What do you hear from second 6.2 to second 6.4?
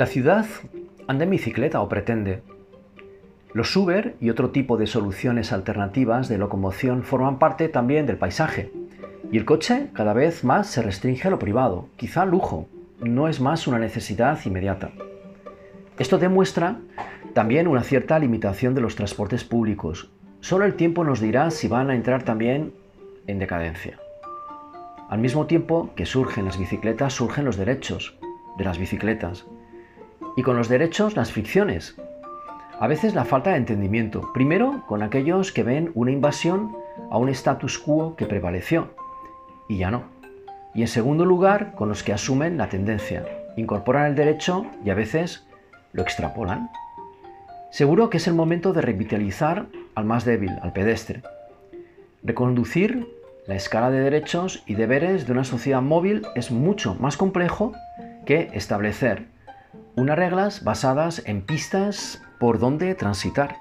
de